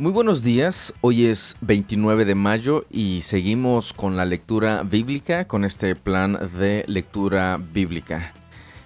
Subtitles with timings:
[0.00, 5.62] Muy buenos días, hoy es 29 de mayo y seguimos con la lectura bíblica, con
[5.62, 8.32] este plan de lectura bíblica.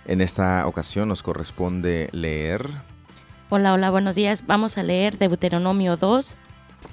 [0.07, 2.69] En esta ocasión nos corresponde leer...
[3.49, 4.45] Hola, hola, buenos días.
[4.49, 6.35] Vamos a leer Deuteronomio 2,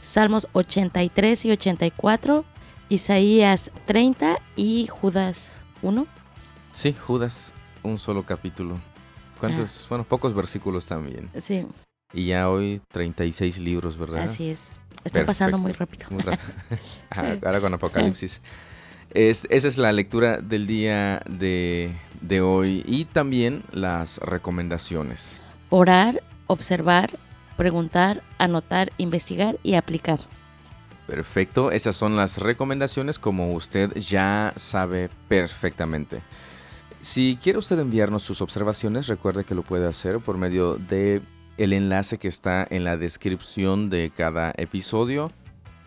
[0.02, 2.46] Salmos 83 y 84,
[2.90, 6.06] Isaías 30 y Judas 1.
[6.70, 8.80] Sí, Judas, un solo capítulo.
[9.40, 9.86] ¿Cuántos?
[9.86, 9.88] Ah.
[9.90, 11.32] Bueno, pocos versículos también.
[11.40, 11.66] Sí.
[12.14, 14.24] Y ya hoy 36 libros, ¿verdad?
[14.24, 14.80] Así es.
[15.04, 16.06] Está pasando muy rápido.
[16.10, 16.54] Muy rápido.
[17.10, 18.42] Ahora con Apocalipsis.
[19.12, 25.38] esa es la lectura del día de, de hoy y también las recomendaciones.
[25.70, 27.18] Orar, observar,
[27.58, 30.20] preguntar, anotar, investigar y aplicar.
[31.08, 36.22] Perfecto, esas son las recomendaciones como usted ya sabe perfectamente.
[37.02, 41.22] Si quiere usted enviarnos sus observaciones, recuerde que lo puede hacer por medio de
[41.58, 45.32] el enlace que está en la descripción de cada episodio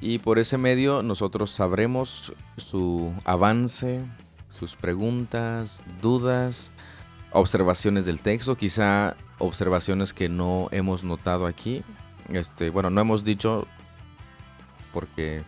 [0.01, 4.05] y por ese medio nosotros sabremos su avance,
[4.51, 6.73] sus preguntas, dudas,
[7.33, 11.83] observaciones del texto, quizá observaciones que no hemos notado aquí.
[12.29, 13.67] Este, bueno, no hemos dicho
[14.92, 15.42] porque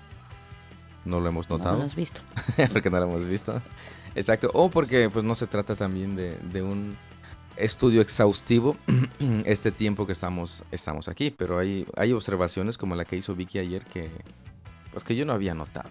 [1.04, 1.72] no lo hemos notado.
[1.72, 2.20] No lo hemos visto.
[2.72, 3.62] porque no lo hemos visto.
[4.14, 4.50] Exacto.
[4.54, 6.96] O porque pues no se trata también de, de un
[7.56, 8.76] estudio exhaustivo
[9.44, 13.58] este tiempo que estamos, estamos aquí, pero hay, hay observaciones como la que hizo Vicky
[13.58, 14.10] ayer que,
[14.92, 15.90] pues que yo no había notado.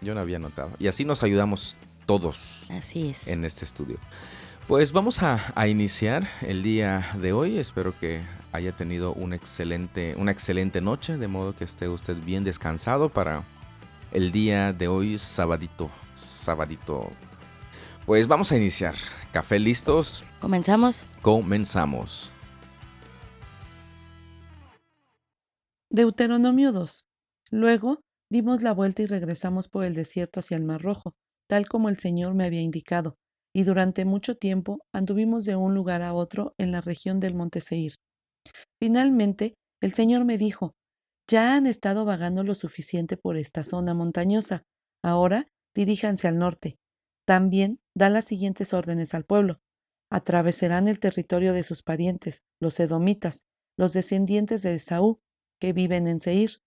[0.00, 0.70] Yo no había notado.
[0.78, 3.28] Y así nos ayudamos todos así es.
[3.28, 3.98] en este estudio.
[4.66, 7.58] Pues vamos a, iniciar el día de hoy.
[7.58, 12.44] Espero que haya tenido un excelente, una excelente noche, de modo que esté usted bien
[12.44, 13.44] descansado para
[14.12, 17.10] el día de hoy, sabadito, sabadito
[18.06, 18.94] pues vamos a iniciar.
[19.32, 20.24] Café listos.
[20.40, 21.04] ¿Comenzamos?
[21.22, 22.32] Comenzamos.
[25.90, 27.04] Deuteronomio 2.
[27.50, 28.00] Luego
[28.30, 31.14] dimos la vuelta y regresamos por el desierto hacia el Mar Rojo,
[31.48, 33.18] tal como el Señor me había indicado,
[33.54, 37.60] y durante mucho tiempo anduvimos de un lugar a otro en la región del Monte
[37.60, 37.96] Seir.
[38.80, 40.74] Finalmente, el Señor me dijo,
[41.28, 44.62] ya han estado vagando lo suficiente por esta zona montañosa,
[45.02, 46.78] ahora diríjanse al norte.
[47.26, 49.60] También da las siguientes órdenes al pueblo.
[50.10, 55.20] Atravesarán el territorio de sus parientes, los edomitas, los descendientes de Esaú,
[55.58, 56.60] que viven en Seir.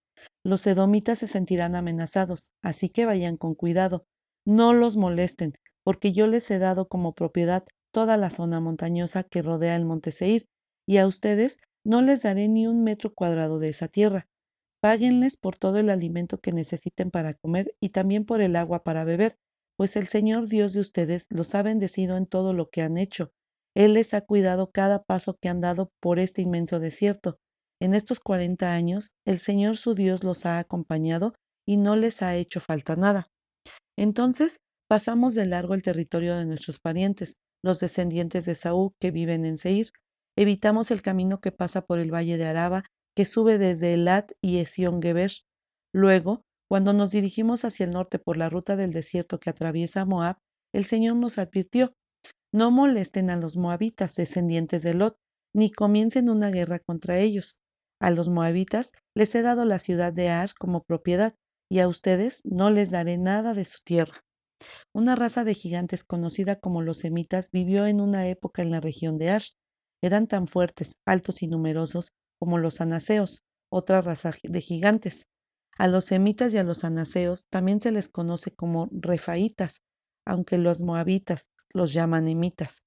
[0.44, 4.06] Los edomitas se sentirán amenazados, así que vayan con cuidado.
[4.46, 5.54] No los molesten,
[5.84, 10.12] porque yo les he dado como propiedad toda la zona montañosa que rodea el monte
[10.12, 10.48] Seir,
[10.88, 14.28] y a ustedes no les daré ni un metro cuadrado de esa tierra.
[14.82, 19.04] Páguenles por todo el alimento que necesiten para comer y también por el agua para
[19.04, 19.38] beber,
[19.78, 23.32] pues el Señor Dios de ustedes los ha bendecido en todo lo que han hecho.
[23.76, 27.38] Él les ha cuidado cada paso que han dado por este inmenso desierto.
[27.82, 31.34] En estos cuarenta años, el Señor su Dios los ha acompañado
[31.68, 33.28] y no les ha hecho falta nada.
[33.98, 39.46] Entonces, pasamos de largo el territorio de nuestros parientes, los descendientes de Saúl que viven
[39.46, 39.90] en Seir.
[40.38, 42.84] Evitamos el camino que pasa por el valle de Araba,
[43.16, 45.32] que sube desde Elat y Esión Geber.
[45.94, 50.38] Luego, cuando nos dirigimos hacia el norte por la ruta del desierto que atraviesa Moab,
[50.74, 51.94] el Señor nos advirtió,
[52.54, 55.18] no molesten a los moabitas, descendientes de Lot,
[55.54, 57.62] ni comiencen una guerra contra ellos.
[58.02, 61.36] A los moabitas les he dado la ciudad de Ar como propiedad,
[61.70, 64.24] y a ustedes no les daré nada de su tierra.
[64.94, 69.18] Una raza de gigantes conocida como los semitas vivió en una época en la región
[69.18, 69.44] de Ar.
[70.02, 75.28] Eran tan fuertes, altos y numerosos como los anaseos, otra raza de gigantes.
[75.78, 79.84] A los semitas y a los anaseos también se les conoce como refaitas,
[80.26, 82.86] aunque los moabitas los llaman emitas.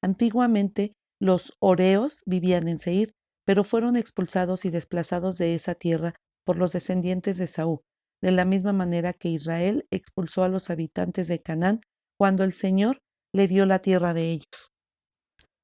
[0.00, 3.14] Antiguamente los oreos vivían en Seir,
[3.44, 6.14] pero fueron expulsados y desplazados de esa tierra
[6.44, 7.80] por los descendientes de Saúl,
[8.22, 11.80] de la misma manera que Israel expulsó a los habitantes de Canaán
[12.16, 13.00] cuando el Señor
[13.34, 14.72] le dio la tierra de ellos.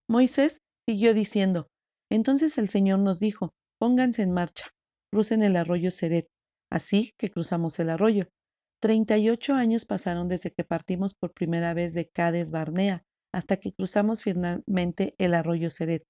[0.09, 1.69] Moisés siguió diciendo,
[2.11, 4.67] entonces el Señor nos dijo, pónganse en marcha,
[5.13, 6.29] crucen el arroyo Seret,
[6.71, 8.29] Así que cruzamos el arroyo.
[8.81, 13.59] Treinta y ocho años pasaron desde que partimos por primera vez de Cades Barnea hasta
[13.59, 16.05] que cruzamos finalmente el arroyo Seret.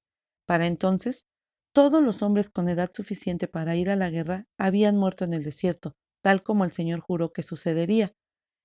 [0.47, 1.26] Para entonces,
[1.73, 5.43] todos los hombres con edad suficiente para ir a la guerra habían muerto en el
[5.43, 8.14] desierto, tal como el Señor juró que sucedería.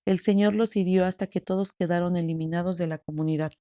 [0.05, 3.51] El Señor los hirió hasta que todos quedaron eliminados de la comunidad.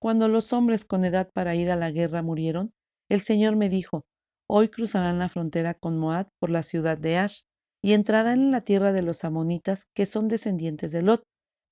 [0.00, 2.72] Cuando los hombres con edad para ir a la guerra murieron,
[3.08, 4.06] el Señor me dijo,
[4.48, 7.40] Hoy cruzarán la frontera con Moab por la ciudad de Ash
[7.82, 11.24] y entrarán en la tierra de los amonitas que son descendientes de Lot,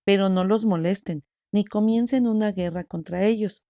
[0.05, 3.65] pero no los molesten, ni comiencen una guerra contra ellos.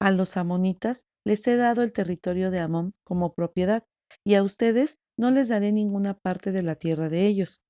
[0.00, 3.84] A los amonitas les he dado el territorio de Amón como propiedad,
[4.24, 7.62] y a ustedes no les daré ninguna parte de la tierra de ellos.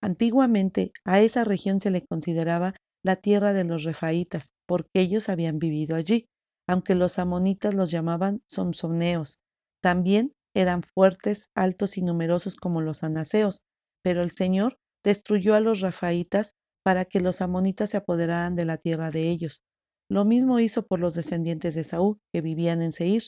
[0.00, 5.58] Antiguamente a esa región se le consideraba la tierra de los refaítas, porque ellos habían
[5.58, 6.28] vivido allí,
[6.66, 9.40] aunque los amonitas los llamaban somsoneos.
[9.82, 13.64] También eran fuertes, altos y numerosos como los anaseos,
[14.02, 18.78] pero el Señor destruyó a los rafaítas para que los amonitas se apoderaran de la
[18.78, 19.62] tierra de ellos.
[20.10, 23.22] Lo mismo hizo por los descendientes de Saúl, que vivían en Seir,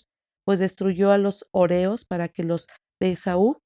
[0.44, 2.66] pues destruyó a los oreos para que los
[3.00, 3.58] de Saúl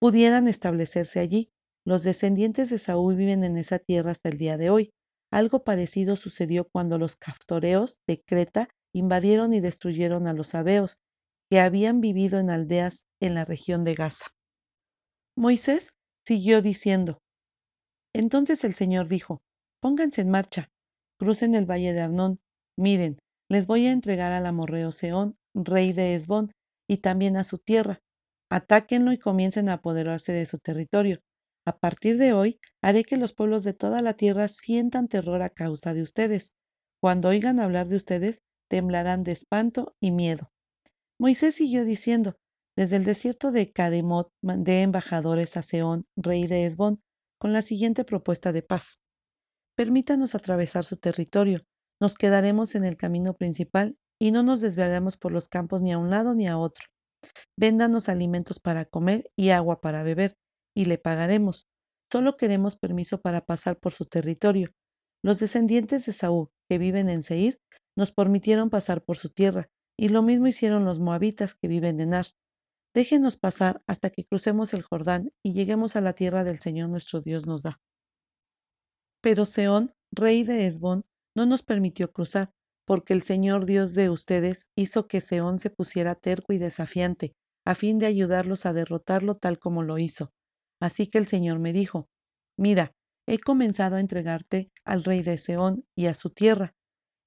[0.00, 1.50] pudieran establecerse allí.
[1.86, 4.92] Los descendientes de Saúl viven en esa tierra hasta el día de hoy.
[5.32, 10.98] Algo parecido sucedió cuando los caftoreos de Creta invadieron y destruyeron a los sabeos,
[11.50, 14.26] que habían vivido en aldeas en la región de Gaza.
[15.36, 15.90] Moisés
[16.24, 17.18] siguió diciendo,
[18.14, 19.42] entonces el Señor dijo,
[19.80, 20.70] pónganse en marcha,
[21.18, 22.40] crucen el valle de Arnón,
[22.78, 23.18] miren,
[23.48, 26.52] les voy a entregar al amorreo Seón, rey de Esbón,
[26.88, 28.00] y también a su tierra.
[28.50, 31.20] Atáquenlo y comiencen a apoderarse de su territorio.
[31.66, 35.48] A partir de hoy, haré que los pueblos de toda la tierra sientan terror a
[35.48, 36.54] causa de ustedes.
[37.00, 40.50] Cuando oigan hablar de ustedes, temblarán de espanto y miedo.
[41.20, 42.38] Moisés siguió diciendo,
[42.78, 47.02] desde el desierto de Cademot mandé embajadores a Seón, rey de Esbón,
[47.38, 49.02] con la siguiente propuesta de paz.
[49.76, 51.60] Permítanos atravesar su territorio,
[52.00, 55.98] nos quedaremos en el camino principal y no nos desviaremos por los campos ni a
[55.98, 56.86] un lado ni a otro.
[57.54, 60.38] Véndanos alimentos para comer y agua para beber,
[60.74, 61.68] y le pagaremos.
[62.10, 64.70] Solo queremos permiso para pasar por su territorio.
[65.22, 67.60] Los descendientes de Saúl, que viven en Seir,
[67.94, 69.68] nos permitieron pasar por su tierra,
[70.00, 72.24] y lo mismo hicieron los moabitas que viven en Ar.
[72.94, 77.20] Déjenos pasar hasta que crucemos el Jordán y lleguemos a la tierra del Señor nuestro
[77.20, 77.82] Dios nos da.
[79.20, 81.04] Pero Seón, rey de Esbón,
[81.36, 82.50] no nos permitió cruzar,
[82.86, 87.34] porque el Señor Dios de ustedes hizo que Seón se pusiera terco y desafiante,
[87.66, 90.32] a fin de ayudarlos a derrotarlo tal como lo hizo.
[90.80, 92.08] Así que el Señor me dijo,
[92.56, 92.94] mira,
[93.28, 96.74] he comenzado a entregarte al rey de Seón y a su tierra.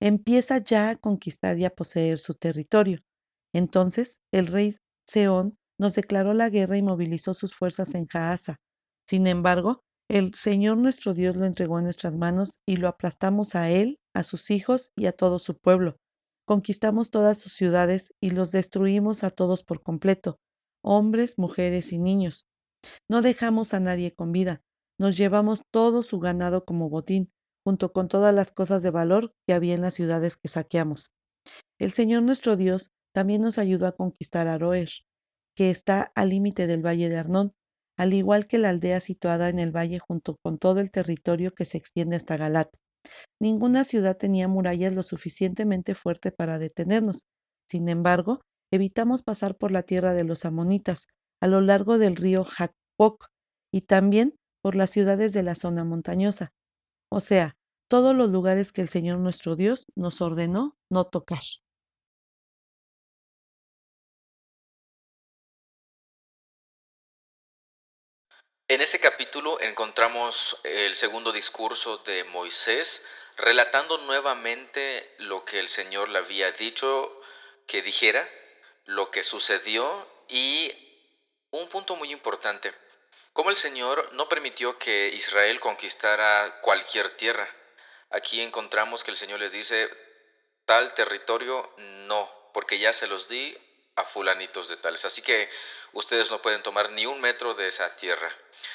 [0.06, 3.00] Empieza ya a conquistar y a poseer su territorio.
[3.54, 4.76] Entonces el rey
[5.08, 8.58] Seón nos declaró la guerra y movilizó sus fuerzas en Jaasa.
[9.08, 9.80] Sin embargo,
[10.10, 14.24] el Señor nuestro Dios lo entregó en nuestras manos y lo aplastamos a él, a
[14.24, 15.96] sus hijos y a todo su pueblo.
[16.46, 20.38] Conquistamos todas sus ciudades y los destruimos a todos por completo,
[20.84, 22.46] hombres, mujeres y niños.
[23.10, 24.64] No dejamos a nadie con vida,
[25.00, 27.32] nos llevamos todo su ganado como botín,
[27.66, 31.12] junto con todas las cosas de valor que había en las ciudades que saqueamos.
[31.80, 34.90] El Señor nuestro Dios también nos ayudó a conquistar Aroer,
[35.56, 37.54] que está al límite del valle de Arnón,
[37.98, 41.66] al igual que la aldea situada en el valle junto con todo el territorio que
[41.66, 42.70] se extiende hasta Galat.
[43.40, 47.26] Ninguna ciudad tenía murallas lo suficientemente fuerte para detenernos.
[47.68, 51.08] Sin embargo, evitamos pasar por la tierra de los amonitas,
[51.42, 53.28] a lo largo del río Jacpoc,
[53.72, 56.54] y también por las ciudades de la zona montañosa,
[57.14, 57.56] o sea,
[57.88, 61.42] todos los lugares que el Señor nuestro Dios nos ordenó no tocar.
[68.68, 73.04] En este capítulo encontramos el segundo discurso de Moisés
[73.38, 77.16] relatando nuevamente lo que el Señor le había dicho
[77.68, 78.28] que dijera,
[78.86, 80.72] lo que sucedió y
[81.52, 82.74] un punto muy importante,
[83.34, 87.48] cómo el Señor no permitió que Israel conquistara cualquier tierra.
[88.12, 89.90] Aquí encontramos que el Señor les dice,
[90.66, 93.58] tal territorio no, porque ya se los di
[93.96, 95.06] a fulanitos de tales.
[95.06, 95.50] Así que
[95.94, 98.32] ustedes no pueden tomar ni un metro de esa tierra.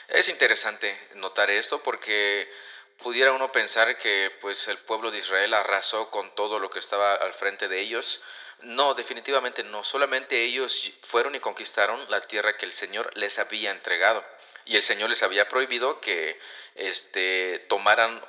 [0.09, 2.51] Es interesante notar esto porque
[2.99, 7.15] pudiera uno pensar que pues el pueblo de Israel arrasó con todo lo que estaba
[7.15, 8.21] al frente de ellos.
[8.61, 9.85] No, definitivamente no.
[9.85, 14.25] Solamente ellos fueron y conquistaron la tierra que el Señor les había entregado.
[14.69, 16.37] Y el Señor les había prohibido que
[16.75, 18.21] este, tomaran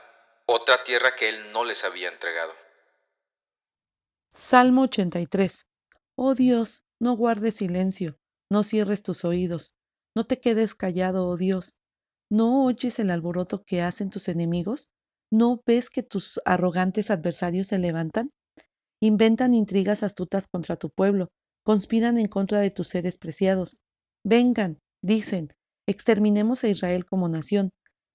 [0.46, 2.54] otra tierra que Él no les había entregado.
[4.34, 5.68] Salmo 83.
[6.16, 8.18] Oh Dios, no guardes silencio,
[8.50, 9.76] no cierres tus oídos,
[10.16, 11.78] no te quedes callado, oh Dios.
[12.32, 14.94] ¿No oyes el alboroto que hacen tus enemigos?
[15.30, 18.30] ¿No ves que tus arrogantes adversarios se levantan?
[19.02, 21.32] Inventan intrigas astutas contra tu pueblo,
[21.64, 23.82] conspiran en contra de tus seres preciados.
[24.24, 25.54] Vengan, dicen,
[25.90, 27.72] exterminemos a Israel como nación,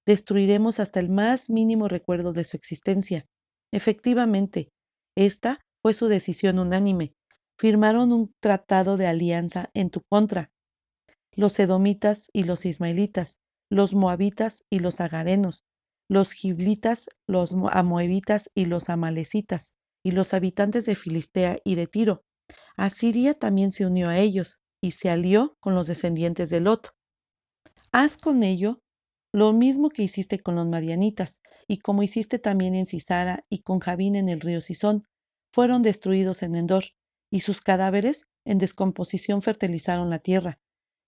[0.06, 3.26] destruiremos hasta el más mínimo recuerdo de su existencia.
[3.72, 4.70] Efectivamente,
[5.16, 7.14] esta fue su decisión unánime,
[7.58, 10.52] firmaron un tratado de alianza en tu contra.
[11.32, 15.64] Los edomitas y los ismaelitas, los moabitas y los agarenos,
[16.08, 22.22] los giblitas, los amoebitas y los amalecitas, y los habitantes de Filistea y de Tiro.
[22.76, 26.94] Asiria también se unió a ellos, y se alió con los descendientes de Lot.
[27.92, 28.80] Haz con ello
[29.32, 33.80] lo mismo que hiciste con los madianitas, y como hiciste también en Cisara y con
[33.80, 35.04] Javín en el río Sison,
[35.52, 36.84] fueron destruidos en Endor,
[37.30, 40.60] y sus cadáveres en descomposición fertilizaron la tierra.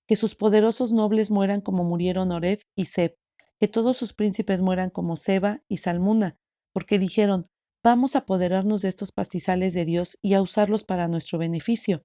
[0.08, 3.16] Que sus poderosos nobles mueran como murieron Oreb y Seb,
[3.60, 6.36] que todos sus príncipes mueran como Seba y Salmuna,
[6.72, 7.46] porque dijeron,
[7.84, 12.02] vamos a apoderarnos de estos pastizales de Dios y a usarlos para nuestro beneficio.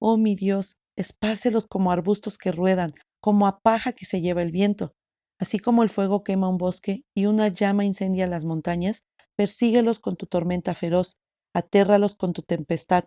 [0.00, 4.50] Oh mi Dios, espárcelos como arbustos que ruedan, como a paja que se lleva el
[4.50, 4.94] viento.
[5.38, 10.16] Así como el fuego quema un bosque y una llama incendia las montañas, persíguelos con
[10.16, 11.18] tu tormenta feroz,
[11.54, 13.04] atérralos con tu tempestad,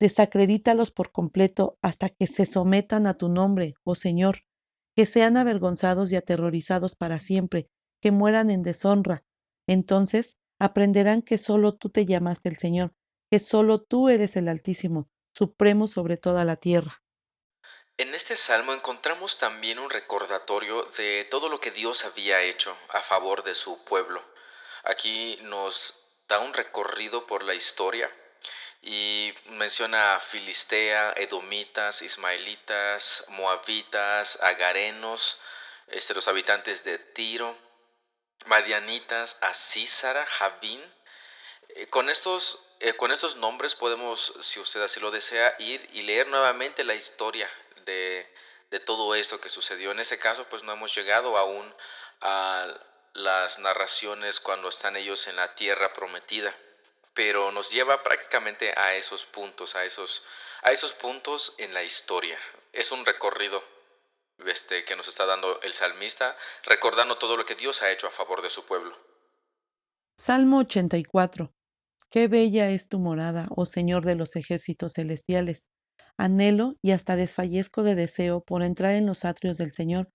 [0.00, 4.38] desacredítalos por completo hasta que se sometan a tu nombre, oh Señor,
[4.94, 7.68] que sean avergonzados y aterrorizados para siempre,
[8.00, 9.24] que mueran en deshonra.
[9.66, 12.94] Entonces aprenderán que solo tú te llamaste el Señor,
[13.30, 17.02] que solo tú eres el Altísimo, supremo sobre toda la tierra.
[17.98, 23.00] En este salmo encontramos también un recordatorio de todo lo que Dios había hecho a
[23.00, 24.22] favor de su pueblo.
[24.82, 25.94] Aquí nos
[26.28, 28.14] da un recorrido por la historia
[28.82, 35.38] y menciona a Filistea, Edomitas, Ismaelitas, Moabitas, Agarenos,
[35.86, 37.56] este, los habitantes de Tiro,
[38.44, 40.84] Madianitas, a Císara, Javín.
[41.70, 46.02] Eh, con, estos, eh, con estos nombres podemos, si usted así lo desea, ir y
[46.02, 47.48] leer nuevamente la historia
[47.86, 48.26] de,
[48.84, 49.90] todo esto que sucedió.
[49.92, 51.74] En ese caso, pues no hemos llegado aún
[52.20, 52.66] a
[53.14, 56.54] las narraciones cuando están ellos en la tierra prometida,
[57.14, 60.22] pero nos lleva prácticamente a esos puntos, a esos,
[60.62, 62.38] a esos puntos en la historia.
[62.74, 63.64] Es un recorrido
[64.44, 68.10] este, que nos está dando el salmista, recordando todo lo que Dios ha hecho a
[68.10, 68.94] favor de su pueblo.
[70.18, 71.50] Salmo 84.
[72.10, 75.70] Qué bella es tu morada, oh Señor de los ejércitos celestiales.
[76.18, 80.10] Anhelo y hasta desfallezco de deseo por entrar en los atrios del Señor.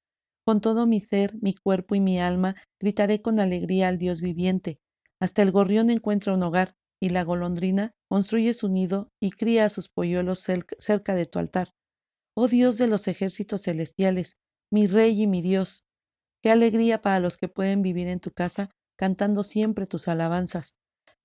[0.45, 4.79] Con todo mi ser, mi cuerpo y mi alma, gritaré con alegría al Dios viviente.
[5.19, 9.69] Hasta el gorrión encuentra un hogar, y la golondrina construye su nido y cría a
[9.69, 11.71] sus polluelos cerca de tu altar.
[12.35, 14.37] Oh Dios de los ejércitos celestiales,
[14.71, 15.85] mi Rey y mi Dios,
[16.41, 20.77] qué alegría para los que pueden vivir en tu casa cantando siempre tus alabanzas.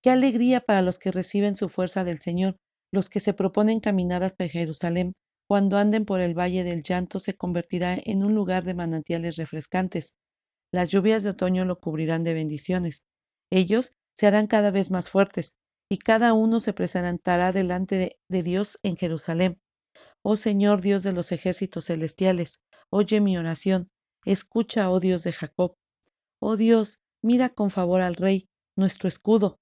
[0.03, 2.57] Qué alegría para los que reciben su fuerza del Señor,
[2.97, 5.13] los que se proponen caminar hasta Jerusalén,
[5.47, 10.17] cuando anden por el valle del llanto, se convertirá en un lugar de manantiales refrescantes.
[10.73, 13.05] Las lluvias de otoño lo cubrirán de bendiciones.
[13.51, 15.59] Ellos se harán cada vez más fuertes,
[15.91, 19.61] y cada uno se presentará delante de, de Dios en Jerusalén.
[20.23, 23.91] Oh Señor Dios de los ejércitos celestiales, oye mi oración,
[24.25, 25.77] escucha, oh Dios de Jacob.
[26.41, 29.61] Oh Dios, mira con favor al Rey, nuestro escudo.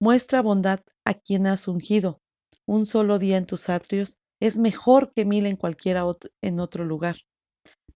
[0.00, 2.22] Muestra bondad a quien has ungido,
[2.66, 6.04] un solo día en tus atrios es mejor que mil en cualquiera
[6.40, 7.16] en otro lugar.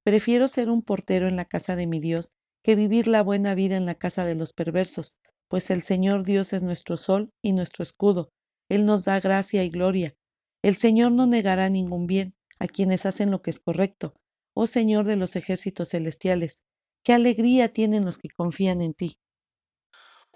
[0.03, 2.33] Prefiero ser un portero en la casa de mi Dios
[2.63, 6.53] que vivir la buena vida en la casa de los perversos, pues el Señor Dios
[6.53, 8.31] es nuestro sol y nuestro escudo.
[8.69, 10.15] Él nos da gracia y gloria.
[10.63, 14.15] El Señor no negará ningún bien a quienes hacen lo que es correcto.
[14.55, 16.65] Oh Señor de los ejércitos celestiales,
[17.05, 19.19] qué alegría tienen los que confían en ti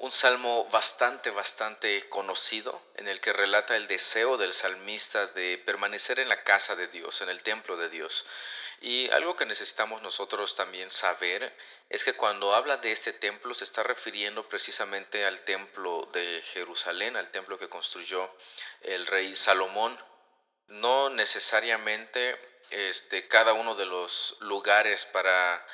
[0.03, 6.19] un salmo bastante, bastante conocido en el que relata el deseo del salmista de permanecer
[6.19, 8.27] en la casa de Dios, en el templo de Dios.
[8.81, 11.57] Y algo que necesitamos nosotros también saber
[11.89, 17.17] es que cuando habla de este templo se está refiriendo precisamente al templo de Jerusalén,
[17.17, 18.29] al templo que construyó
[18.81, 19.97] el rey Salomón.
[20.67, 22.37] No necesariamente
[22.71, 25.65] este, cada uno de los lugares para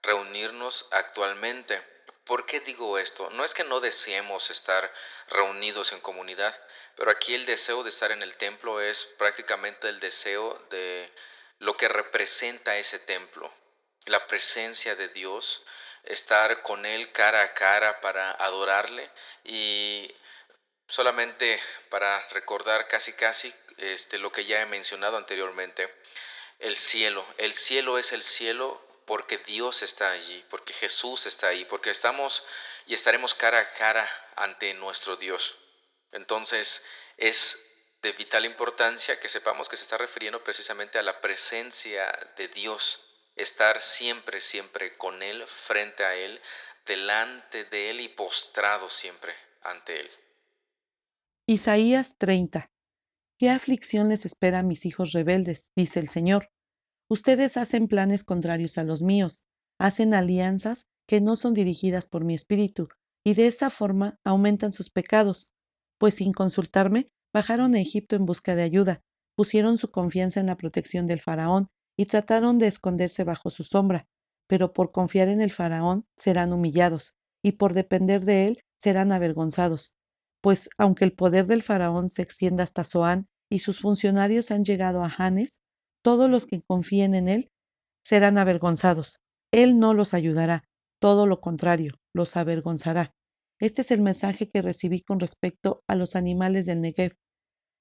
[0.00, 1.93] reunirnos actualmente
[2.24, 3.28] ¿Por qué digo esto?
[3.30, 4.90] No es que no deseemos estar
[5.28, 6.58] reunidos en comunidad,
[6.96, 11.12] pero aquí el deseo de estar en el templo es prácticamente el deseo de
[11.58, 13.52] lo que representa ese templo,
[14.06, 15.62] la presencia de Dios,
[16.04, 19.10] estar con Él cara a cara para adorarle
[19.44, 20.10] y
[20.86, 25.92] solamente para recordar casi casi este, lo que ya he mencionado anteriormente,
[26.58, 27.26] el cielo.
[27.38, 32.44] El cielo es el cielo porque Dios está allí, porque Jesús está ahí, porque estamos
[32.86, 35.56] y estaremos cara a cara ante nuestro Dios.
[36.12, 36.82] Entonces
[37.16, 37.58] es
[38.02, 43.00] de vital importancia que sepamos que se está refiriendo precisamente a la presencia de Dios,
[43.34, 46.40] estar siempre, siempre con Él, frente a Él,
[46.86, 50.10] delante de Él y postrado siempre ante Él.
[51.46, 52.70] Isaías 30.
[53.38, 55.72] ¿Qué aflicción les espera a mis hijos rebeldes?
[55.74, 56.53] dice el Señor.
[57.08, 59.44] Ustedes hacen planes contrarios a los míos,
[59.78, 62.88] hacen alianzas que no son dirigidas por mi espíritu,
[63.24, 65.52] y de esa forma aumentan sus pecados,
[65.98, 69.02] pues sin consultarme bajaron a Egipto en busca de ayuda,
[69.36, 74.06] pusieron su confianza en la protección del faraón y trataron de esconderse bajo su sombra,
[74.46, 79.94] pero por confiar en el faraón serán humillados, y por depender de él serán avergonzados.
[80.40, 85.02] Pues aunque el poder del faraón se extienda hasta Zoán y sus funcionarios han llegado
[85.02, 85.60] a Hanes,
[86.04, 87.50] todos los que confíen en él
[88.04, 89.20] serán avergonzados.
[89.50, 90.64] Él no los ayudará,
[91.00, 93.14] todo lo contrario, los avergonzará.
[93.58, 97.16] Este es el mensaje que recibí con respecto a los animales del Negev.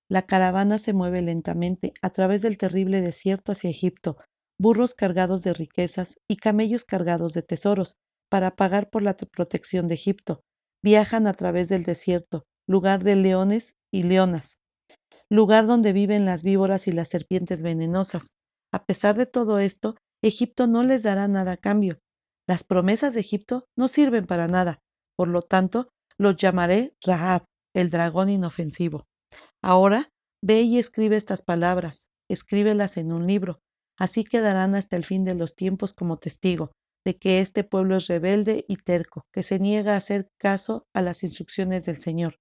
[0.09, 4.17] La caravana se mueve lentamente a través del terrible desierto hacia Egipto,
[4.57, 7.97] burros cargados de riquezas y camellos cargados de tesoros,
[8.29, 10.43] para pagar por la protección de Egipto.
[10.81, 14.59] Viajan a través del desierto, lugar de leones y leonas,
[15.33, 18.35] lugar donde viven las víboras y las serpientes venenosas.
[18.71, 21.99] A pesar de todo esto, Egipto no les dará nada a cambio.
[22.47, 24.79] Las promesas de Egipto no sirven para nada.
[25.17, 29.07] Por lo tanto, los llamaré Rahab, el dragón inofensivo.
[29.63, 30.11] Ahora,
[30.43, 33.59] ve y escribe estas palabras, escríbelas en un libro.
[33.97, 36.71] Así quedarán hasta el fin de los tiempos como testigo
[37.05, 41.01] de que este pueblo es rebelde y terco, que se niega a hacer caso a
[41.01, 42.37] las instrucciones del Señor.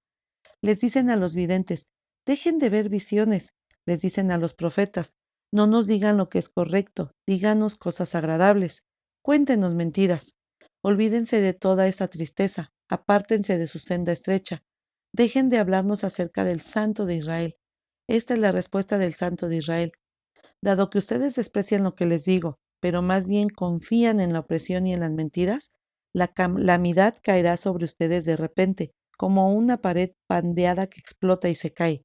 [0.61, 1.89] Les dicen a los videntes,
[2.25, 3.53] dejen de ver visiones.
[3.85, 5.17] Les dicen a los profetas,
[5.51, 8.83] no nos digan lo que es correcto, díganos cosas agradables,
[9.21, 10.35] cuéntenos mentiras.
[10.81, 14.63] Olvídense de toda esa tristeza, apártense de su senda estrecha,
[15.13, 17.55] dejen de hablarnos acerca del Santo de Israel.
[18.07, 19.91] Esta es la respuesta del Santo de Israel.
[20.61, 24.87] Dado que ustedes desprecian lo que les digo, pero más bien confían en la opresión
[24.87, 25.69] y en las mentiras,
[26.13, 31.71] la calamidad caerá sobre ustedes de repente, como una pared pandeada que explota y se
[31.71, 32.03] cae.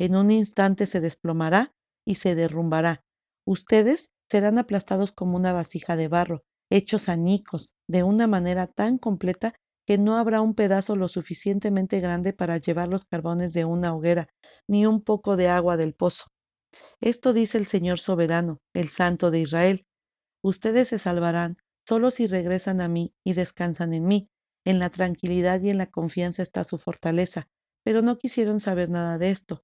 [0.00, 1.74] En un instante se desplomará
[2.06, 3.04] y se derrumbará.
[3.46, 9.52] Ustedes serán aplastados como una vasija de barro, hechos anicos, de una manera tan completa
[9.86, 14.28] que no habrá un pedazo lo suficientemente grande para llevar los carbones de una hoguera,
[14.66, 16.28] ni un poco de agua del pozo.
[17.02, 19.84] Esto dice el Señor soberano, el Santo de Israel.
[20.42, 24.30] Ustedes se salvarán solo si regresan a mí y descansan en mí.
[24.64, 27.48] En la tranquilidad y en la confianza está su fortaleza,
[27.84, 29.62] pero no quisieron saber nada de esto.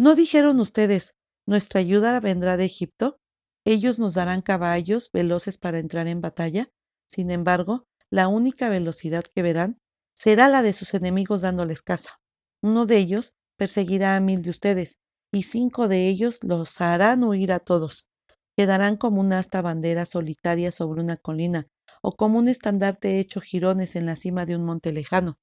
[0.00, 1.14] ¿No dijeron ustedes,
[1.46, 3.18] nuestra ayuda vendrá de Egipto?
[3.66, 6.70] Ellos nos darán caballos veloces para entrar en batalla.
[7.06, 9.76] Sin embargo, la única velocidad que verán
[10.16, 12.18] será la de sus enemigos dándoles caza.
[12.62, 17.52] Uno de ellos perseguirá a mil de ustedes, y cinco de ellos los harán huir
[17.52, 18.08] a todos.
[18.56, 21.66] Quedarán como una asta bandera solitaria sobre una colina,
[22.00, 25.36] o como un estandarte hecho jirones en la cima de un monte lejano.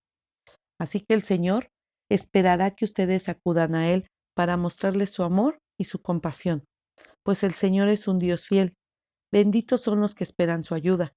[0.80, 1.70] Así que el Señor
[2.10, 6.64] esperará que ustedes acudan a Él para mostrarles su amor y su compasión,
[7.24, 8.76] pues el Señor es un Dios fiel.
[9.32, 11.16] Benditos son los que esperan su ayuda.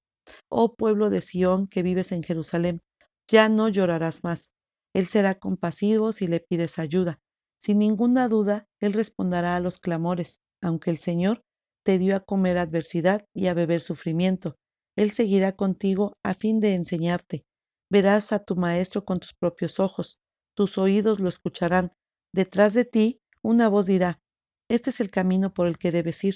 [0.48, 2.80] Oh pueblo de Sión que vives en Jerusalén,
[3.28, 4.54] ya no llorarás más.
[4.94, 7.20] Él será compasivo si le pides ayuda.
[7.60, 11.42] Sin ninguna duda, Él responderá a los clamores, aunque el Señor
[11.84, 14.56] te dio a comer adversidad y a beber sufrimiento.
[14.96, 17.44] Él seguirá contigo a fin de enseñarte.
[17.90, 20.20] Verás a tu Maestro con tus propios ojos.
[20.56, 21.92] Tus oídos lo escucharán.
[22.32, 24.20] Detrás de ti una voz dirá,
[24.68, 26.34] Este es el camino por el que debes ir,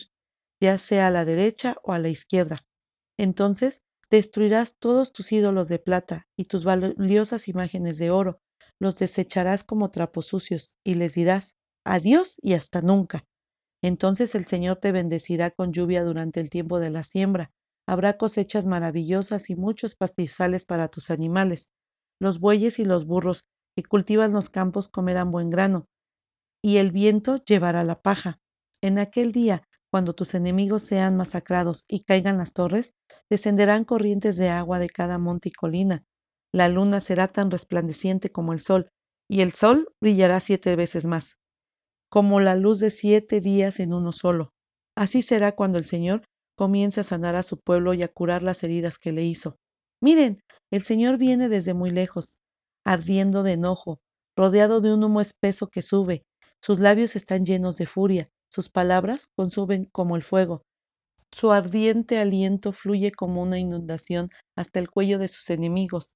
[0.61, 2.65] ya sea a la derecha o a la izquierda.
[3.19, 8.41] Entonces destruirás todos tus ídolos de plata y tus valiosas imágenes de oro,
[8.81, 13.25] los desecharás como trapos sucios y les dirás, adiós y hasta nunca.
[13.83, 17.53] Entonces el Señor te bendecirá con lluvia durante el tiempo de la siembra.
[17.87, 21.71] Habrá cosechas maravillosas y muchos pastizales para tus animales.
[22.19, 25.87] Los bueyes y los burros que cultivan los campos comerán buen grano,
[26.63, 28.41] y el viento llevará la paja.
[28.81, 29.63] En aquel día
[29.95, 32.97] cuando tus enemigos sean masacrados y caigan las torres,
[33.31, 36.05] descenderán corrientes de agua de cada monte y colina.
[36.53, 38.89] La luna será tan resplandeciente como el sol,
[39.31, 41.39] y el sol brillará siete veces más,
[42.11, 44.53] como la luz de siete días en uno solo.
[44.97, 46.23] Así será cuando el Señor
[46.57, 49.59] comience a sanar a su pueblo y a curar las heridas que le hizo.
[50.01, 52.41] Miren, el Señor viene desde muy lejos,
[52.85, 54.01] ardiendo de enojo,
[54.37, 56.25] rodeado de un humo espeso que sube.
[56.61, 60.63] Sus labios están llenos de furia sus palabras consumen como el fuego.
[61.33, 66.15] Su ardiente aliento fluye como una inundación hasta el cuello de sus enemigos.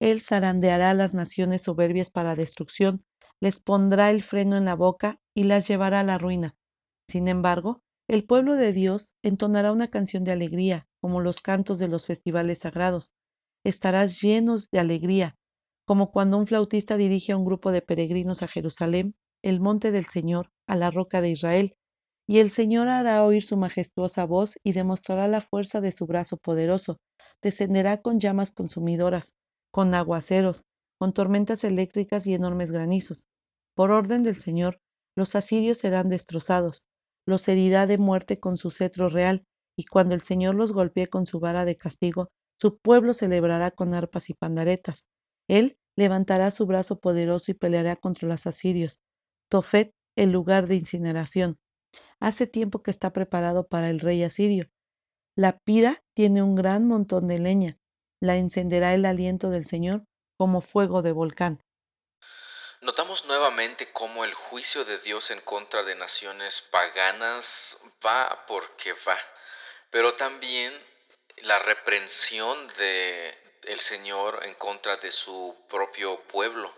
[0.00, 3.04] Él zarandeará las naciones soberbias para destrucción,
[3.40, 6.54] les pondrá el freno en la boca y las llevará a la ruina.
[7.10, 11.88] Sin embargo, el pueblo de Dios entonará una canción de alegría, como los cantos de
[11.88, 13.16] los festivales sagrados.
[13.64, 15.34] Estarás llenos de alegría,
[15.84, 20.06] como cuando un flautista dirige a un grupo de peregrinos a Jerusalén el monte del
[20.06, 21.76] Señor, a la roca de Israel,
[22.26, 26.38] y el Señor hará oír su majestuosa voz y demostrará la fuerza de su brazo
[26.38, 26.98] poderoso.
[27.42, 29.34] Descenderá con llamas consumidoras,
[29.70, 30.64] con aguaceros,
[30.98, 33.28] con tormentas eléctricas y enormes granizos.
[33.74, 34.80] Por orden del Señor,
[35.14, 36.86] los asirios serán destrozados,
[37.26, 39.44] los herirá de muerte con su cetro real,
[39.76, 43.92] y cuando el Señor los golpee con su vara de castigo, su pueblo celebrará con
[43.92, 45.08] arpas y pandaretas.
[45.48, 49.02] Él levantará su brazo poderoso y peleará contra los asirios.
[49.48, 51.58] Tofet, el lugar de incineración.
[52.20, 54.70] Hace tiempo que está preparado para el rey asirio.
[55.36, 57.78] La pira tiene un gran montón de leña.
[58.20, 60.04] La encenderá el aliento del Señor
[60.36, 61.60] como fuego de volcán.
[62.80, 69.16] Notamos nuevamente cómo el juicio de Dios en contra de naciones paganas va porque va,
[69.90, 70.72] pero también
[71.38, 76.74] la reprensión de el Señor en contra de su propio pueblo.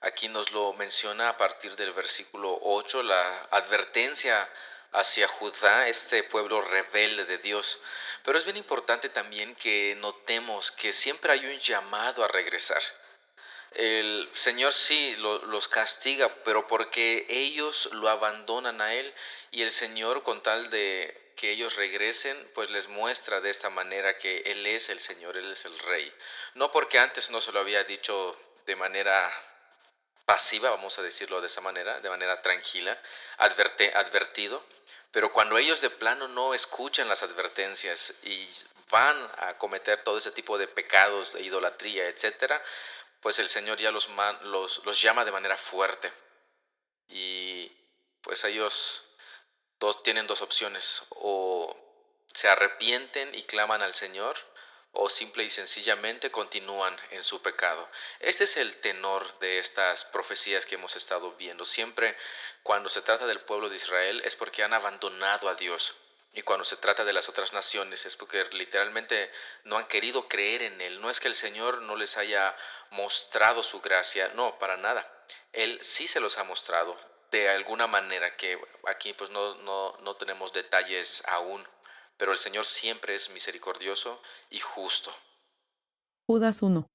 [0.00, 4.48] Aquí nos lo menciona a partir del versículo 8, la advertencia
[4.92, 7.80] hacia Judá, este pueblo rebelde de Dios.
[8.22, 12.82] Pero es bien importante también que notemos que siempre hay un llamado a regresar.
[13.72, 19.12] El Señor sí los castiga, pero porque ellos lo abandonan a Él
[19.56, 24.18] y el Señor con tal de que ellos regresen, pues les muestra de esta manera
[24.18, 26.12] que Él es el Señor, Él es el Rey.
[26.56, 29.32] No porque antes no se lo había dicho de manera
[30.26, 33.00] pasiva, vamos a decirlo de esa manera, de manera tranquila,
[33.38, 34.62] advertido,
[35.10, 38.46] pero cuando ellos de plano no escuchan las advertencias y
[38.90, 42.62] van a cometer todo ese tipo de pecados, de idolatría, etcétera,
[43.22, 44.06] pues el Señor ya los,
[44.42, 46.12] los, los llama de manera fuerte.
[47.08, 47.72] Y
[48.20, 49.05] pues ellos
[49.78, 51.76] dos, tienen dos opciones, o
[52.32, 54.36] se arrepienten y claman al Señor,
[54.98, 57.88] o simple y sencillamente continúan en su pecado.
[58.18, 61.66] Este es el tenor de estas profecías que hemos estado viendo.
[61.66, 62.16] Siempre
[62.62, 65.94] cuando se trata del pueblo de Israel es porque han abandonado a Dios.
[66.32, 69.30] Y cuando se trata de las otras naciones es porque literalmente
[69.64, 71.00] no han querido creer en Él.
[71.00, 72.56] No es que el Señor no les haya
[72.90, 75.10] mostrado su gracia, no, para nada.
[75.52, 76.98] Él sí se los ha mostrado
[77.38, 81.66] de alguna manera que aquí pues no, no, no tenemos detalles aún
[82.18, 84.20] pero el Señor siempre es misericordioso
[84.50, 85.10] y justo.
[86.28, 86.86] Judas 1.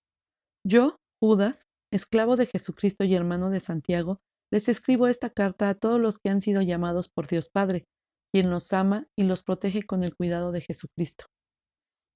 [0.65, 4.19] Yo, Judas, esclavo de Jesucristo y hermano de Santiago,
[4.51, 7.85] les escribo esta carta a todos los que han sido llamados por Dios Padre,
[8.33, 11.25] quien los ama y los protege con el cuidado de Jesucristo.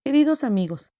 [0.05, 0.91] Queridos amigos,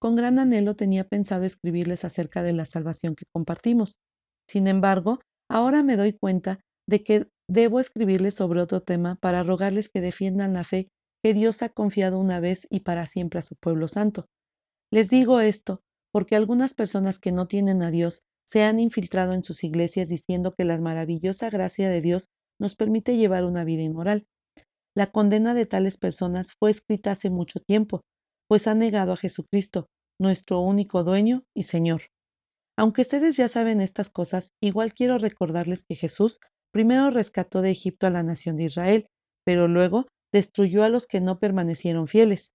[0.00, 4.00] con gran anhelo tenía pensado escribirles acerca de la salvación que compartimos.
[4.48, 9.88] Sin embargo, ahora me doy cuenta de que debo escribirles sobre otro tema para rogarles
[9.88, 10.88] que defiendan la fe
[11.22, 14.26] que Dios ha confiado una vez y para siempre a su pueblo santo.
[14.90, 19.44] Les digo esto porque algunas personas que no tienen a Dios se han infiltrado en
[19.44, 22.28] sus iglesias diciendo que la maravillosa gracia de Dios
[22.60, 24.26] nos permite llevar una vida inmoral.
[24.94, 28.02] La condena de tales personas fue escrita hace mucho tiempo,
[28.48, 29.88] pues han negado a Jesucristo,
[30.20, 32.02] nuestro único dueño y Señor.
[32.76, 36.40] Aunque ustedes ya saben estas cosas, igual quiero recordarles que Jesús
[36.72, 39.06] primero rescató de Egipto a la nación de Israel,
[39.44, 42.54] pero luego destruyó a los que no permanecieron fieles.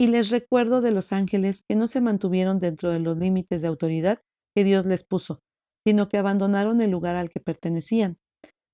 [0.00, 3.68] Y les recuerdo de los ángeles que no se mantuvieron dentro de los límites de
[3.68, 4.20] autoridad
[4.54, 5.40] que Dios les puso,
[5.86, 8.18] sino que abandonaron el lugar al que pertenecían.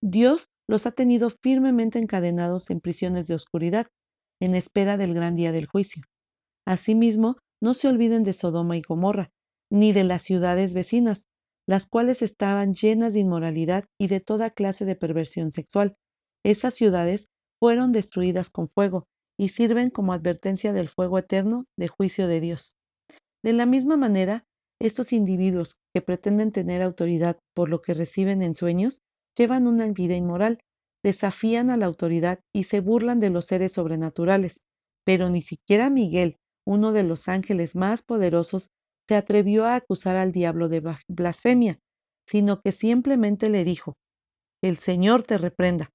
[0.02, 3.87] Dios los ha tenido firmemente encadenados en prisiones de oscuridad,
[4.40, 6.02] en espera del gran día del juicio.
[6.66, 9.30] Asimismo, no se olviden de Sodoma y Gomorra,
[9.70, 11.26] ni de las ciudades vecinas,
[11.66, 15.96] las cuales estaban llenas de inmoralidad y de toda clase de perversión sexual.
[16.44, 19.07] Esas ciudades fueron destruidas con fuego
[19.38, 22.74] y sirven como advertencia del fuego eterno de juicio de Dios.
[23.42, 24.44] De la misma manera,
[24.81, 29.00] estos individuos que pretenden tener autoridad por lo que reciben en sueños,
[29.37, 30.61] llevan una vida inmoral,
[31.03, 34.64] desafían a la autoridad y se burlan de los seres sobrenaturales.
[35.05, 38.70] Pero ni siquiera Miguel, uno de los ángeles más poderosos,
[39.09, 41.79] se atrevió a acusar al diablo de blasfemia,
[42.27, 43.97] sino que simplemente le dijo,
[44.62, 45.90] El Señor te reprenda.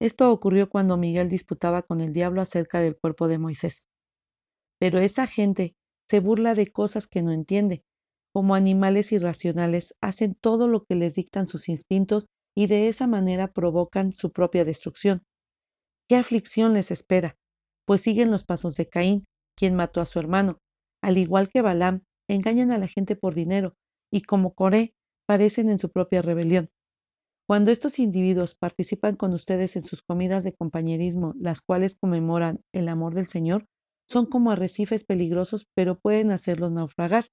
[0.00, 3.88] Esto ocurrió cuando Miguel disputaba con el diablo acerca del cuerpo de Moisés.
[4.78, 5.74] Pero esa gente
[6.08, 7.82] se burla de cosas que no entiende.
[8.32, 13.52] Como animales irracionales, hacen todo lo que les dictan sus instintos y de esa manera
[13.52, 15.24] provocan su propia destrucción.
[16.08, 17.36] ¿Qué aflicción les espera?
[17.86, 19.24] Pues siguen los pasos de Caín,
[19.56, 20.58] quien mató a su hermano.
[21.02, 23.74] Al igual que Balaam, engañan a la gente por dinero,
[24.12, 24.94] y como Coré,
[25.26, 26.70] parecen en su propia rebelión.
[27.46, 32.88] Cuando estos individuos participan con ustedes en sus comidas de compañerismo, las cuales conmemoran el
[32.88, 33.66] amor del Señor,
[34.08, 37.26] son como arrecifes peligrosos, pero pueden hacerlos naufragar.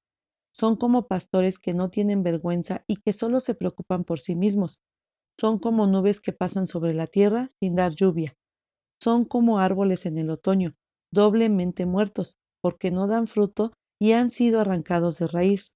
[0.54, 4.82] Son como pastores que no tienen vergüenza y que solo se preocupan por sí mismos.
[5.40, 8.36] Son como nubes que pasan sobre la tierra sin dar lluvia.
[9.02, 10.76] Son como árboles en el otoño,
[11.12, 15.76] doblemente muertos, porque no dan fruto y han sido arrancados de raíz.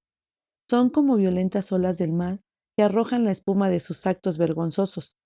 [0.68, 2.42] Son como violentas olas del mar
[2.76, 5.18] que arrojan la espuma de sus actos vergonzosos.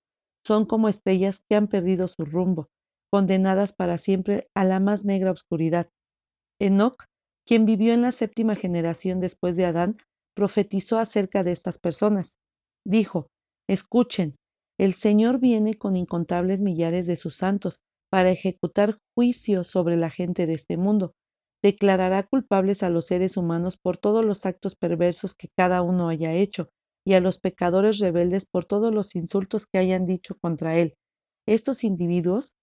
[0.45, 2.67] son como estrellas que han perdido su rumbo,
[3.11, 5.89] condenadas para siempre a la más negra oscuridad.
[6.59, 7.05] Enoch,
[7.45, 9.93] quien vivió en la séptima generación después de Adán,
[10.35, 12.37] profetizó acerca de estas personas.
[12.85, 13.27] Dijo,
[13.67, 14.35] escuchen,
[14.77, 20.47] el Señor viene con incontables millares de sus santos para ejecutar juicio sobre la gente
[20.47, 21.13] de este mundo.
[21.63, 26.33] Declarará culpables a los seres humanos por todos los actos perversos que cada uno haya
[26.33, 26.69] hecho,
[27.05, 30.95] y a los pecadores rebeldes por todos los insultos que hayan dicho contra él.
[31.47, 32.55] Estos individuos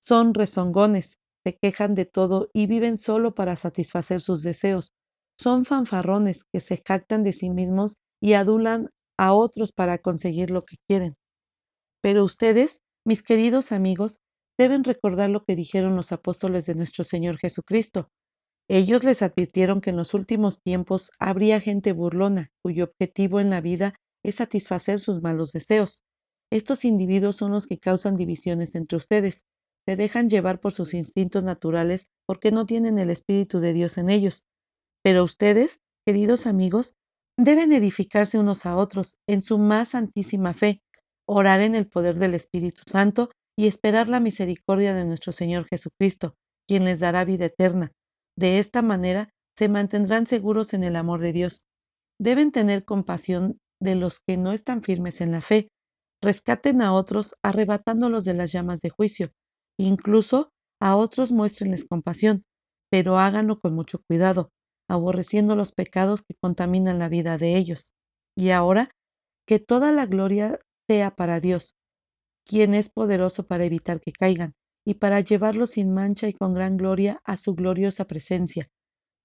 [0.00, 4.94] son rezongones, se quejan de todo y viven solo para satisfacer sus deseos.
[5.38, 10.64] Son fanfarrones que se jactan de sí mismos y adulan a otros para conseguir lo
[10.64, 11.16] que quieren.
[12.02, 14.20] Pero ustedes, mis queridos amigos,
[14.58, 18.10] deben recordar lo que dijeron los apóstoles de nuestro Señor Jesucristo.
[18.68, 23.60] Ellos les advirtieron que en los últimos tiempos habría gente burlona, cuyo objetivo en la
[23.60, 26.04] vida es satisfacer sus malos deseos.
[26.50, 29.46] Estos individuos son los que causan divisiones entre ustedes.
[29.86, 34.10] Se dejan llevar por sus instintos naturales porque no tienen el Espíritu de Dios en
[34.10, 34.46] ellos.
[35.02, 36.94] Pero ustedes, queridos amigos,
[37.36, 40.82] deben edificarse unos a otros en su más santísima fe,
[41.26, 43.30] orar en el poder del Espíritu Santo
[43.62, 46.34] y esperar la misericordia de nuestro Señor Jesucristo,
[46.66, 47.92] quien les dará vida eterna.
[48.36, 51.64] De esta manera se mantendrán seguros en el amor de Dios.
[52.18, 55.68] Deben tener compasión de los que no están firmes en la fe.
[56.20, 59.30] Rescaten a otros arrebatándolos de las llamas de juicio.
[59.78, 62.42] Incluso a otros muéstrenles compasión,
[62.90, 64.50] pero háganlo con mucho cuidado,
[64.88, 67.92] aborreciendo los pecados que contaminan la vida de ellos.
[68.36, 68.90] Y ahora,
[69.46, 71.76] que toda la gloria sea para Dios,
[72.46, 76.76] quien es poderoso para evitar que caigan y para llevarlos sin mancha y con gran
[76.76, 78.68] gloria a su gloriosa presencia.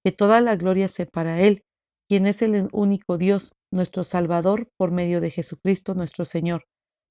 [0.04, 1.64] Que toda la gloria sea para Él,
[2.08, 6.64] quien es el único Dios, nuestro Salvador, por medio de Jesucristo nuestro Señor.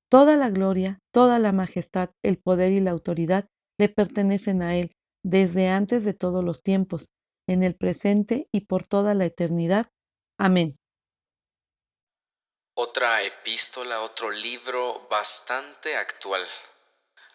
[0.10, 4.92] Toda la gloria, toda la majestad, el poder y la autoridad le pertenecen a Él
[5.24, 7.12] desde antes de todos los tiempos,
[7.48, 9.88] en el presente y por toda la eternidad.
[10.40, 10.77] Amén
[12.80, 16.48] otra epístola, otro libro bastante actual.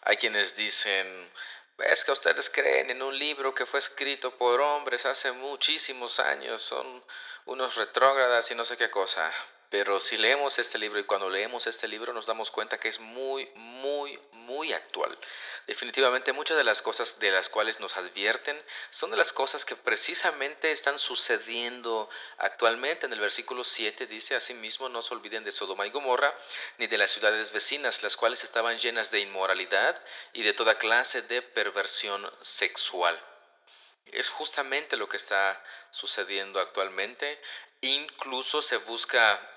[0.03, 1.33] Hay quienes dicen,
[1.79, 6.63] es que ustedes creen en un libro que fue escrito por hombres hace muchísimos años,
[6.63, 7.05] son
[7.47, 9.33] unos retrógradas y no sé qué cosa.
[9.73, 13.01] Pero si leemos este libro y cuando leemos este libro nos damos cuenta que es
[13.01, 15.19] muy, muy, muy actual.
[15.67, 19.75] Definitivamente muchas de las cosas de las cuales nos advierten son de las cosas que
[19.75, 23.07] precisamente están sucediendo actualmente.
[23.07, 26.37] En el versículo 7 dice, asimismo, no se olviden de Sodoma y Gomorra,
[26.77, 29.99] ni de las ciudades vecinas, las cuales estaban llenas de inmoralidad
[30.35, 33.19] y de toda clase de perversión sexual.
[34.05, 37.41] Es justamente lo que está sucediendo actualmente.
[37.81, 39.49] Incluso se busca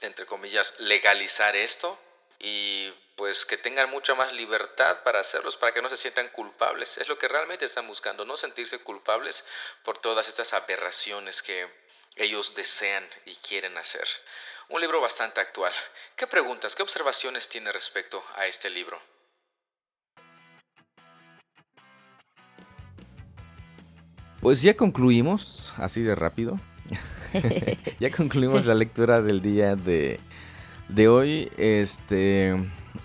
[0.00, 1.98] entre comillas, legalizar esto
[2.38, 6.98] y pues que tengan mucha más libertad para hacerlos, para que no se sientan culpables.
[6.98, 9.44] Es lo que realmente están buscando, no sentirse culpables
[9.82, 11.68] por todas estas aberraciones que
[12.14, 14.06] ellos desean y quieren hacer.
[14.68, 15.72] Un libro bastante actual.
[16.14, 19.00] ¿Qué preguntas, qué observaciones tiene respecto a este libro?
[24.40, 26.60] Pues ya concluimos, así de rápido.
[28.00, 30.20] ya concluimos la lectura del día de,
[30.88, 31.50] de hoy.
[31.56, 32.54] Este,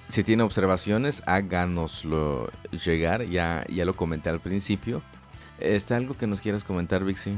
[0.08, 3.26] si tiene observaciones, háganoslo llegar.
[3.26, 5.02] Ya, ya lo comenté al principio.
[5.60, 7.38] ¿Está algo que nos quieras comentar, Vixi?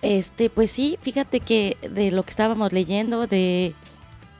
[0.00, 3.74] Este, pues sí, fíjate que de lo que estábamos leyendo, de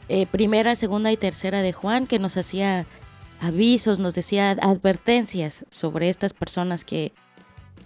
[0.09, 2.87] eh, primera, segunda y tercera de Juan, que nos hacía
[3.41, 7.13] avisos, nos decía advertencias sobre estas personas que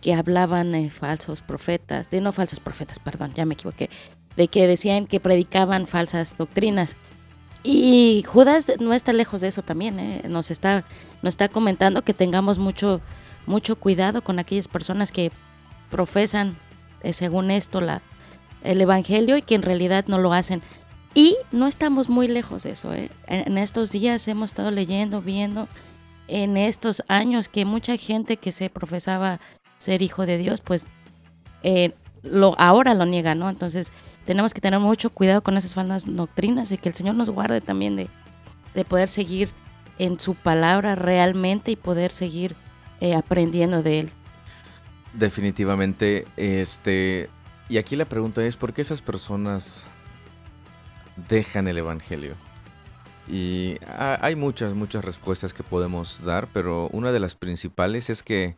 [0.06, 3.90] que hablaban eh, falsos profetas, de no falsos profetas, perdón, ya me equivoqué,
[4.36, 6.96] de que decían que predicaban falsas doctrinas.
[7.64, 10.84] Y Judas no está lejos de eso también, eh, nos, está,
[11.22, 13.00] nos está comentando que tengamos mucho,
[13.46, 15.32] mucho cuidado con aquellas personas que
[15.90, 16.56] profesan,
[17.02, 18.00] eh, según esto, la,
[18.62, 20.62] el Evangelio y que en realidad no lo hacen.
[21.16, 22.92] Y no estamos muy lejos de eso.
[22.94, 25.66] En estos días hemos estado leyendo, viendo,
[26.28, 29.40] en estos años que mucha gente que se profesaba
[29.78, 30.88] ser hijo de Dios, pues
[31.62, 33.48] eh, lo, ahora lo niega, ¿no?
[33.48, 33.92] Entonces
[34.24, 37.60] tenemos que tener mucho cuidado con esas falsas doctrinas y que el Señor nos guarde
[37.60, 38.08] también de,
[38.84, 39.48] poder seguir
[39.98, 42.54] en su palabra realmente y poder seguir
[43.00, 44.12] eh, aprendiendo de Él.
[45.14, 47.30] Definitivamente, este,
[47.70, 49.86] y aquí la pregunta es, ¿por qué esas personas
[51.28, 52.34] dejan el Evangelio?
[53.28, 58.56] Y hay muchas, muchas respuestas que podemos dar, pero una de las principales es que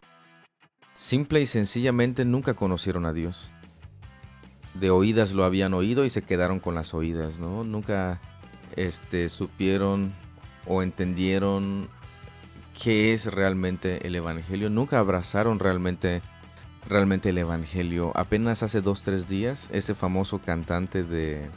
[0.98, 3.52] Simple y sencillamente nunca conocieron a Dios.
[4.74, 7.62] De oídas lo habían oído y se quedaron con las oídas, ¿no?
[7.62, 8.20] Nunca
[8.74, 10.12] este, supieron
[10.66, 11.88] o entendieron
[12.82, 14.70] qué es realmente el Evangelio.
[14.70, 16.20] Nunca abrazaron realmente,
[16.88, 18.10] realmente el Evangelio.
[18.16, 21.48] Apenas hace dos, tres días, ese famoso cantante de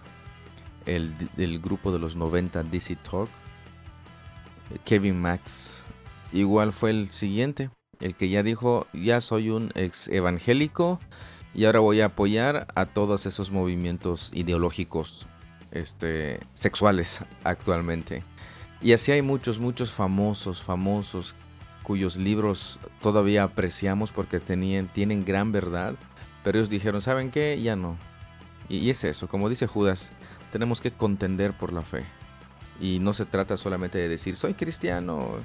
[0.86, 3.28] el, del grupo de los 90, DC Talk,
[4.86, 5.84] Kevin Max,
[6.32, 11.00] igual fue el siguiente, el que ya dijo, ya soy un ex evangélico
[11.54, 15.28] y ahora voy a apoyar a todos esos movimientos ideológicos
[15.72, 18.24] este, sexuales actualmente.
[18.82, 21.36] Y así hay muchos, muchos famosos, famosos,
[21.84, 25.96] cuyos libros todavía apreciamos porque tenían, tienen gran verdad,
[26.44, 27.62] pero ellos dijeron, ¿saben qué?
[27.62, 27.98] Ya no.
[28.70, 30.12] Y, y es eso, como dice Judas,
[30.52, 32.04] tenemos que contender por la fe.
[32.80, 35.36] Y no se trata solamente de decir, soy cristiano,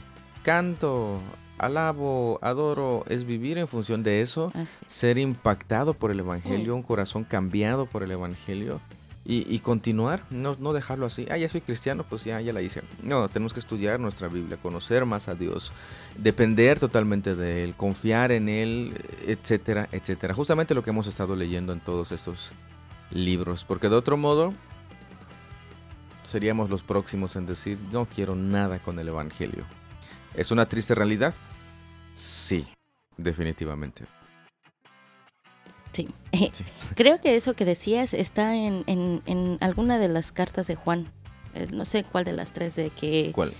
[0.46, 1.18] canto,
[1.58, 4.52] alabo, adoro, es vivir en función de eso,
[4.86, 8.80] ser impactado por el Evangelio, un corazón cambiado por el Evangelio
[9.24, 12.82] y, continuar, no, no, dejarlo así, ah, ya soy cristiano, pues ya, ya la hice.
[13.02, 15.72] No, tenemos que estudiar nuestra Biblia, conocer más a Dios,
[16.16, 18.94] depender totalmente de Él, confiar en Él,
[19.26, 20.32] etcétera, etcétera.
[20.32, 22.52] Justamente lo que hemos estado leyendo en todos estos
[23.10, 24.54] libros, porque de otro modo
[26.22, 29.64] seríamos los próximos en decir, no quiero nada con el Evangelio.
[30.36, 31.34] ¿Es una triste realidad?
[32.12, 32.66] Sí,
[33.16, 34.04] definitivamente.
[35.92, 36.08] Sí.
[36.94, 41.10] Creo que eso que decías está en, en, alguna de las cartas de Juan.
[41.54, 43.32] Eh, no sé cuál de las tres de que...
[43.34, 43.54] ¿Cuál?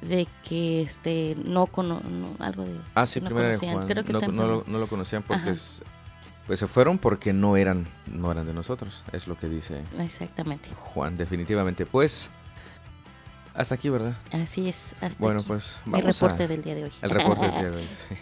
[0.00, 2.00] De que este no, cono,
[2.38, 2.78] algo de...
[2.94, 3.86] Ah, sí, primero de Juan.
[3.86, 5.82] Creo que no, no, lo, no, lo, conocían porque es,
[6.46, 9.04] pues se fueron porque no eran, no eran de nosotros.
[9.12, 9.82] Es lo que dice.
[9.98, 10.68] Exactamente.
[10.74, 11.86] Juan, definitivamente.
[11.86, 12.30] Pues
[13.56, 14.14] hasta aquí, ¿verdad?
[14.32, 15.48] Así es, hasta bueno, aquí.
[15.48, 16.92] pues vamos El reporte del día de hoy.
[17.02, 18.14] El reporte del día de hoy, sí.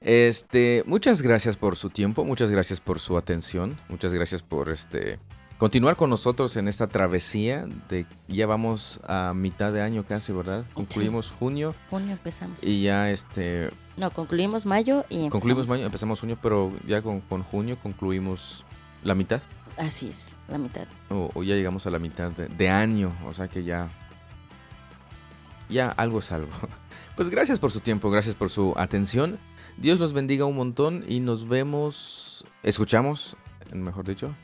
[0.00, 5.18] Este, muchas gracias por su tiempo, muchas gracias por su atención, muchas gracias por este
[5.58, 10.64] continuar con nosotros en esta travesía de ya vamos a mitad de año casi, ¿verdad?
[10.74, 11.74] Concluimos junio.
[11.90, 12.62] Junio empezamos.
[12.62, 15.32] Y ya este No, concluimos mayo y empezamos.
[15.32, 18.64] Concluimos mayo, empezamos junio, pero ya con, junio concluimos
[19.02, 19.40] la mitad.
[19.78, 20.86] Así es, la mitad.
[21.10, 23.90] O, ya llegamos a la mitad de, de año, o sea que ya
[25.68, 26.52] ya algo es algo.
[27.16, 29.38] Pues gracias por su tiempo, gracias por su atención.
[29.78, 33.38] Dios los bendiga un montón y nos vemos, escuchamos,
[33.72, 34.34] mejor dicho,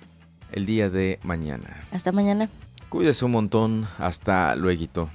[0.53, 1.87] el día de mañana.
[1.93, 2.49] Hasta mañana.
[2.89, 5.11] Cuídese un montón, hasta luego.